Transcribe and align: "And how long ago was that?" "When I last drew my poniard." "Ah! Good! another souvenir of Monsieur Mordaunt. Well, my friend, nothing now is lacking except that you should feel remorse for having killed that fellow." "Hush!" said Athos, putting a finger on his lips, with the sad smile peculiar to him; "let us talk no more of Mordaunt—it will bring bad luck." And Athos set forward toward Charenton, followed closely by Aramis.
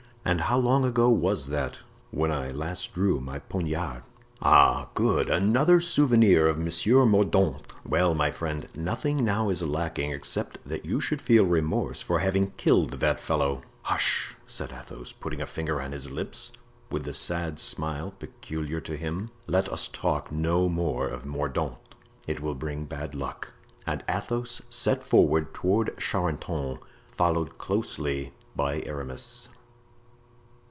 "And 0.23 0.41
how 0.41 0.59
long 0.59 0.85
ago 0.85 1.09
was 1.09 1.47
that?" 1.47 1.79
"When 2.11 2.31
I 2.31 2.51
last 2.51 2.93
drew 2.93 3.19
my 3.19 3.39
poniard." 3.39 4.03
"Ah! 4.39 4.89
Good! 4.93 5.31
another 5.31 5.81
souvenir 5.81 6.47
of 6.47 6.59
Monsieur 6.59 7.05
Mordaunt. 7.05 7.67
Well, 7.83 8.13
my 8.13 8.29
friend, 8.29 8.67
nothing 8.75 9.25
now 9.25 9.49
is 9.49 9.63
lacking 9.63 10.11
except 10.11 10.59
that 10.63 10.85
you 10.85 11.01
should 11.01 11.23
feel 11.23 11.47
remorse 11.47 12.03
for 12.03 12.19
having 12.19 12.51
killed 12.51 12.99
that 12.99 13.19
fellow." 13.19 13.63
"Hush!" 13.81 14.35
said 14.45 14.71
Athos, 14.71 15.11
putting 15.11 15.41
a 15.41 15.47
finger 15.47 15.81
on 15.81 15.91
his 15.91 16.11
lips, 16.11 16.51
with 16.91 17.03
the 17.03 17.15
sad 17.15 17.57
smile 17.59 18.11
peculiar 18.19 18.79
to 18.81 18.95
him; 18.95 19.31
"let 19.47 19.67
us 19.69 19.87
talk 19.87 20.31
no 20.31 20.69
more 20.69 21.07
of 21.07 21.25
Mordaunt—it 21.25 22.39
will 22.39 22.55
bring 22.55 22.85
bad 22.85 23.15
luck." 23.15 23.53
And 23.87 24.03
Athos 24.07 24.61
set 24.69 25.03
forward 25.03 25.51
toward 25.53 25.97
Charenton, 25.97 26.77
followed 27.09 27.57
closely 27.57 28.33
by 28.55 28.83
Aramis. 28.85 29.49